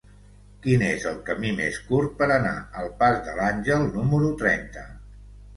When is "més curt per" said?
1.59-2.29